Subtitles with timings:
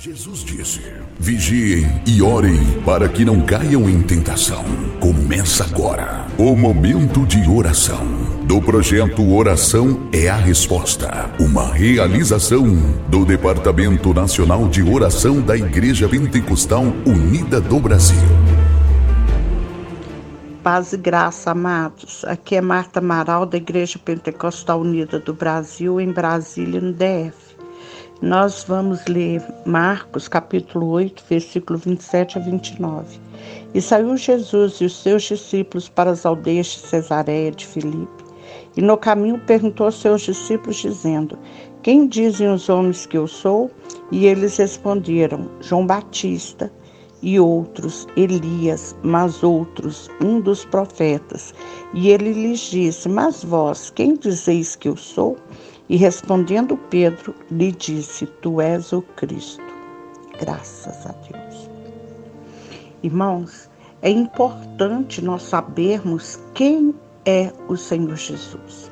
[0.00, 0.80] Jesus disse:
[1.18, 4.64] Vigiem e orem para que não caiam em tentação.
[5.00, 8.06] Começa agora o momento de oração
[8.44, 12.64] do projeto Oração é a Resposta, uma realização
[13.08, 18.22] do Departamento Nacional de Oração da Igreja Pentecostal Unida do Brasil.
[20.62, 22.24] Paz e graça, amados.
[22.24, 27.47] Aqui é Marta Amaral, da Igreja Pentecostal Unida do Brasil, em Brasília, no DF.
[28.20, 33.20] Nós vamos ler Marcos capítulo 8, versículo 27 a 29.
[33.72, 38.24] E saiu Jesus e os seus discípulos para as aldeias de Cesareia de Filipe.
[38.76, 41.38] E no caminho perguntou aos seus discípulos, dizendo:
[41.80, 43.70] Quem dizem os homens que eu sou?
[44.10, 46.72] E eles responderam: João Batista,
[47.22, 51.54] e outros, Elias, mas outros, um dos profetas.
[51.94, 55.36] E ele lhes disse: Mas vós, quem dizeis que eu sou?
[55.88, 59.64] E respondendo Pedro, lhe disse: Tu és o Cristo.
[60.38, 61.70] Graças a Deus.
[63.02, 63.70] Irmãos,
[64.02, 66.94] é importante nós sabermos quem
[67.24, 68.90] é o Senhor Jesus.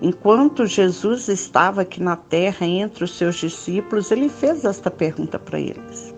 [0.00, 5.60] Enquanto Jesus estava aqui na terra entre os seus discípulos, ele fez esta pergunta para
[5.60, 6.14] eles.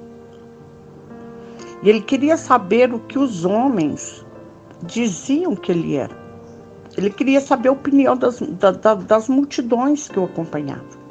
[1.82, 4.24] E ele queria saber o que os homens
[4.82, 6.23] diziam que ele era.
[6.96, 11.04] Ele queria saber a opinião das, da, das multidões que o acompanhavam.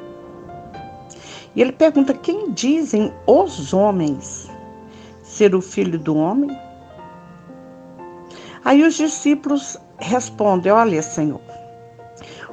[1.56, 4.50] E ele pergunta: quem dizem os homens
[5.22, 6.50] ser o filho do homem?
[8.64, 11.42] Aí os discípulos respondem: Olha, Senhor,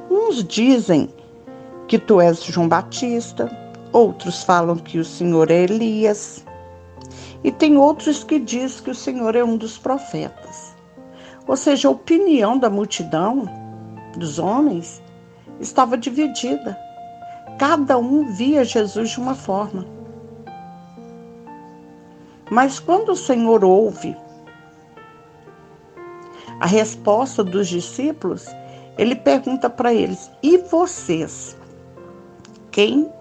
[0.09, 1.09] uns dizem
[1.87, 3.49] que tu és João Batista,
[3.91, 6.45] outros falam que o Senhor é Elias,
[7.43, 10.70] e tem outros que dizem que o Senhor é um dos profetas.
[11.47, 13.45] Ou seja, a opinião da multidão,
[14.15, 15.01] dos homens,
[15.59, 16.77] estava dividida.
[17.57, 19.85] Cada um via Jesus de uma forma.
[22.49, 24.15] Mas quando o Senhor ouve
[26.59, 28.45] a resposta dos discípulos,
[28.97, 31.57] ele pergunta para eles: E vocês?
[32.71, 33.11] Quem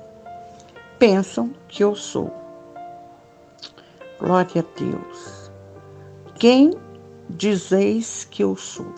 [0.98, 2.30] pensam que eu sou?
[4.18, 5.50] Glória a Deus.
[6.34, 6.72] Quem
[7.36, 8.92] dizeis que eu sou.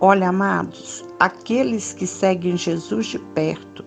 [0.00, 3.84] Olha, amados, aqueles que seguem Jesus de perto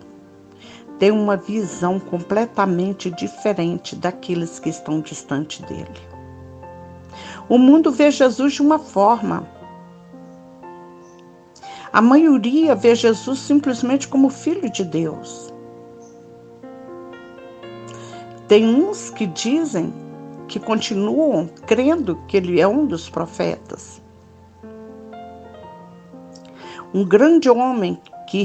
[0.97, 5.99] têm uma visão completamente diferente daqueles que estão distante dele.
[7.47, 9.47] O mundo vê Jesus de uma forma.
[11.93, 15.53] A maioria vê Jesus simplesmente como filho de Deus.
[18.47, 19.93] Tem uns que dizem
[20.47, 24.01] que continuam crendo que ele é um dos profetas.
[26.93, 28.43] Um grande homem que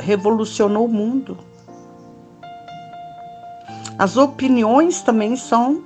[0.00, 1.38] revolucionou o mundo.
[3.98, 5.84] As opiniões também são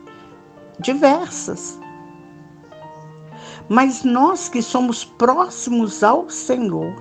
[0.78, 1.78] diversas.
[3.68, 6.94] Mas nós que somos próximos ao Senhor,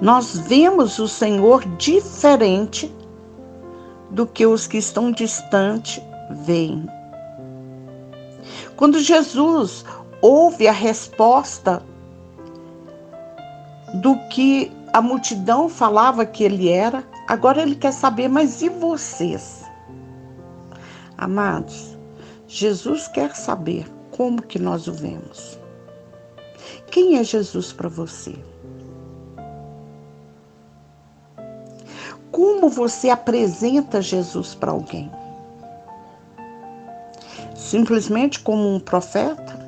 [0.00, 2.92] nós vemos o Senhor diferente
[4.10, 6.00] do que os que estão distantes
[6.32, 6.86] vem.
[8.76, 9.84] Quando Jesus
[10.20, 11.82] ouve a resposta
[13.94, 19.64] do que a multidão falava que ele era, agora ele quer saber, mas e vocês?
[21.16, 21.96] Amados,
[22.46, 25.58] Jesus quer saber como que nós o vemos.
[26.90, 28.34] Quem é Jesus para você?
[32.30, 35.10] Como você apresenta Jesus para alguém?
[37.72, 39.58] Simplesmente como um profeta?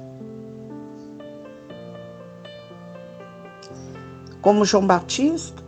[4.42, 5.62] Como João Batista?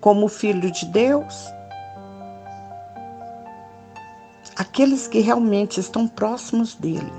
[0.00, 1.46] Como filho de Deus?
[4.56, 7.12] Aqueles que realmente estão próximos dele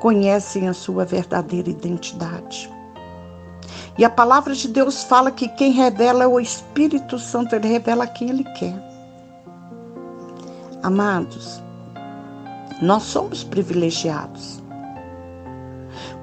[0.00, 2.68] conhecem a sua verdadeira identidade.
[3.96, 8.04] E a palavra de Deus fala que quem revela é o Espírito Santo, ele revela
[8.04, 8.89] quem ele quer.
[10.82, 11.62] Amados,
[12.80, 14.62] nós somos privilegiados,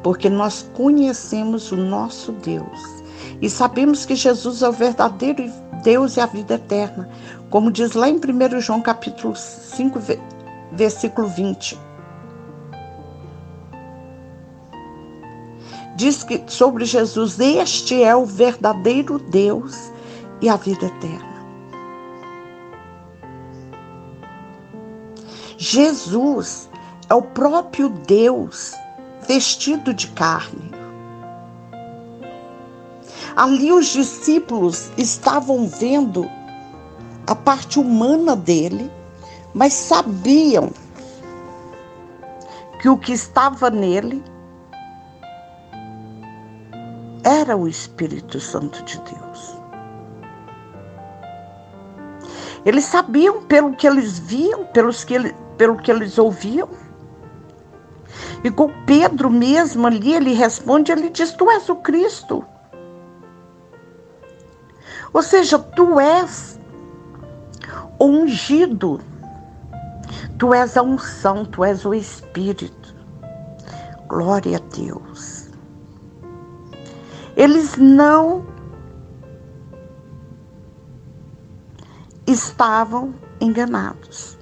[0.01, 2.79] porque nós conhecemos o nosso Deus
[3.39, 5.43] e sabemos que Jesus é o verdadeiro
[5.83, 7.07] Deus e a vida eterna,
[7.51, 9.99] como diz lá em 1 João capítulo 5,
[10.71, 11.77] versículo 20.
[15.95, 19.91] Diz que sobre Jesus, este é o verdadeiro Deus
[20.41, 21.36] e a vida eterna.
[25.57, 26.69] Jesus
[27.09, 28.73] é o próprio Deus
[29.27, 30.71] vestido de carne.
[33.35, 36.29] Ali os discípulos estavam vendo
[37.25, 38.91] a parte humana dele,
[39.53, 40.71] mas sabiam
[42.79, 44.23] que o que estava nele
[47.23, 49.57] era o Espírito Santo de Deus.
[52.65, 56.69] Eles sabiam pelo que eles viam, pelos que ele, pelo que eles ouviam.
[58.43, 62.45] E com Pedro mesmo ali, ele responde, ele diz: Tu és o Cristo.
[65.13, 66.59] Ou seja, tu és
[67.99, 68.99] ungido.
[70.37, 72.95] Tu és a unção, tu és o Espírito.
[74.07, 75.49] Glória a Deus.
[77.35, 78.45] Eles não
[82.27, 84.36] estavam enganados.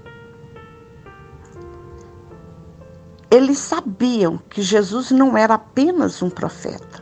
[3.36, 7.02] Eles sabiam que Jesus não era apenas um profeta,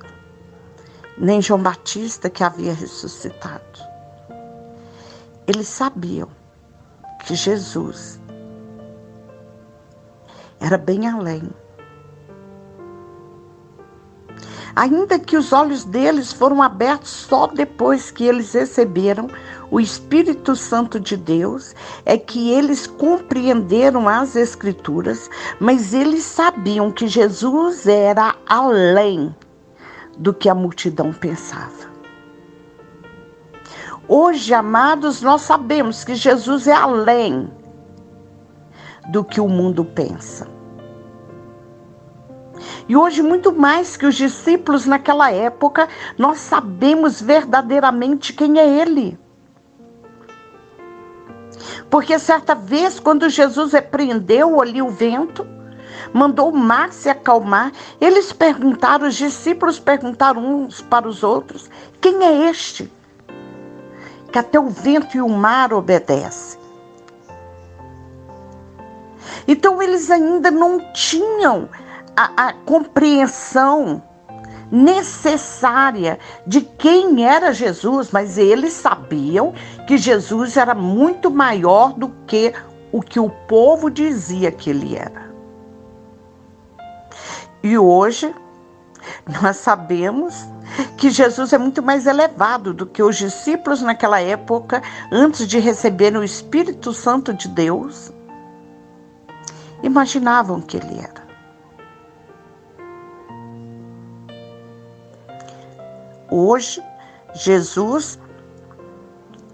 [1.15, 3.79] nem João Batista que havia ressuscitado.
[5.45, 6.27] Eles sabiam
[7.23, 8.19] que Jesus
[10.59, 11.47] era bem além.
[14.75, 19.27] Ainda que os olhos deles foram abertos só depois que eles receberam
[19.69, 21.75] o Espírito Santo de Deus,
[22.05, 25.29] é que eles compreenderam as Escrituras,
[25.59, 29.35] mas eles sabiam que Jesus era além
[30.17, 31.91] do que a multidão pensava.
[34.07, 37.49] Hoje, amados, nós sabemos que Jesus é além
[39.09, 40.47] do que o mundo pensa.
[42.93, 49.17] E hoje, muito mais que os discípulos naquela época, nós sabemos verdadeiramente quem é Ele.
[51.89, 55.43] Porque certa vez, quando Jesus repreendeu ali o vento,
[56.13, 62.23] mandou o mar se acalmar, eles perguntaram, os discípulos perguntaram uns para os outros: quem
[62.23, 62.93] é este?
[64.31, 66.59] Que até o vento e o mar obedecem.
[69.47, 71.67] Então eles ainda não tinham
[72.15, 74.01] a, a compreensão
[74.71, 76.17] necessária
[76.47, 79.53] de quem era Jesus, mas eles sabiam
[79.87, 82.53] que Jesus era muito maior do que
[82.91, 85.31] o que o povo dizia que ele era.
[87.61, 88.33] E hoje
[89.41, 90.47] nós sabemos
[90.97, 94.81] que Jesus é muito mais elevado do que os discípulos naquela época,
[95.11, 98.11] antes de receberem o Espírito Santo de Deus,
[99.83, 101.22] imaginavam que ele era.
[106.35, 106.83] Hoje,
[107.35, 108.17] Jesus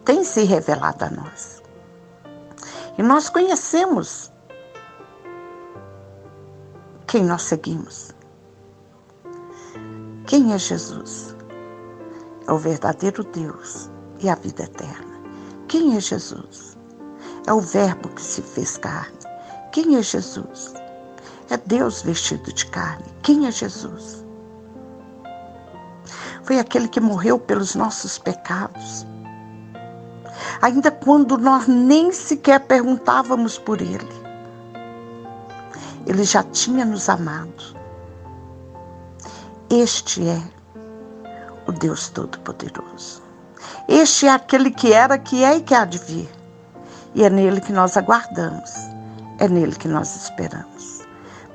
[0.05, 1.61] tem se revelado a nós.
[2.97, 4.31] E nós conhecemos
[7.05, 8.15] quem nós seguimos.
[10.25, 11.35] Quem é Jesus?
[12.47, 13.91] É o verdadeiro Deus
[14.21, 15.21] e a vida eterna.
[15.67, 16.77] Quem é Jesus?
[17.45, 19.19] É o Verbo que se fez carne.
[19.73, 20.73] Quem é Jesus?
[21.49, 23.03] É Deus vestido de carne.
[23.21, 24.28] Quem é Jesus?
[26.49, 29.05] Foi aquele que morreu pelos nossos pecados.
[30.63, 34.09] Ainda quando nós nem sequer perguntávamos por ele,
[36.07, 37.77] ele já tinha nos amado.
[39.69, 40.41] Este é
[41.67, 43.21] o Deus Todo-Poderoso.
[43.87, 46.29] Este é aquele que era, que é e que há de vir.
[47.13, 48.71] E é nele que nós aguardamos.
[49.37, 51.05] É nele que nós esperamos.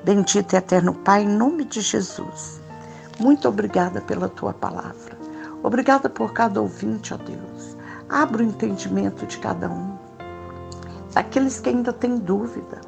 [0.05, 2.63] Bendito e eterno Pai, em nome de Jesus.
[3.19, 5.17] Muito obrigada pela tua palavra.
[5.63, 7.77] Obrigada por cada ouvinte, ó Deus.
[8.09, 9.97] Abra o entendimento de cada um.
[11.13, 12.81] Daqueles que ainda têm dúvida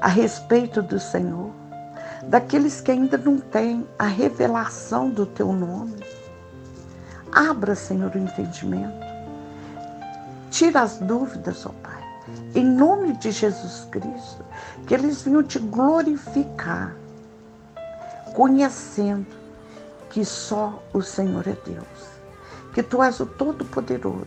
[0.00, 1.50] a respeito do Senhor.
[2.28, 5.96] Daqueles que ainda não têm a revelação do teu nome.
[7.32, 9.06] Abra, Senhor, o entendimento.
[10.50, 12.02] Tira as dúvidas, ó Pai.
[12.54, 14.44] Em nome de Jesus Cristo,
[14.86, 16.94] que eles venham te glorificar
[18.36, 19.26] conhecendo
[20.10, 22.20] que só o Senhor é Deus,
[22.74, 24.26] que tu és o Todo-Poderoso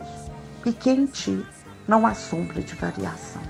[0.66, 1.46] e que em ti
[1.86, 3.40] não há sombra de variação.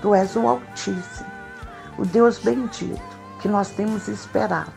[0.00, 1.30] Tu és o Altíssimo,
[1.98, 3.02] o Deus bendito
[3.42, 4.72] que nós temos esperado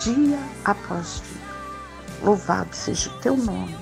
[0.00, 1.48] dia após dia.
[2.22, 3.76] Louvado seja o teu nome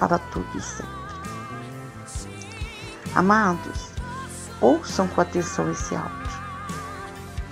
[0.00, 0.92] para tudo e sempre.
[3.14, 3.90] Amados,
[4.60, 6.32] ouçam com atenção esse áudio.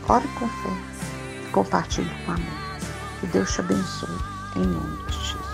[0.09, 0.90] Ore com fé
[1.50, 2.54] compartilhe com amigos
[3.21, 4.09] Que Deus te abençoe,
[4.57, 5.50] em nome de Jesus.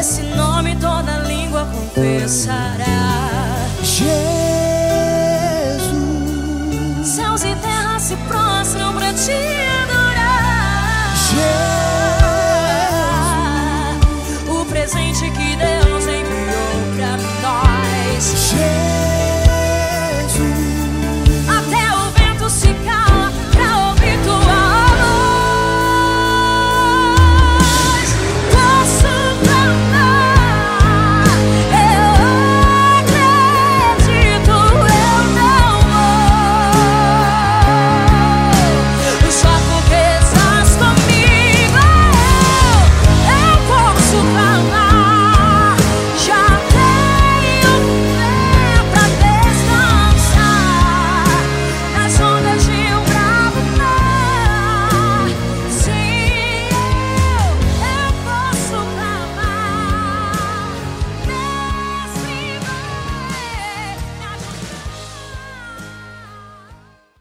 [0.00, 2.86] esse nome toda língua confessará.
[3.82, 4.39] Jesus.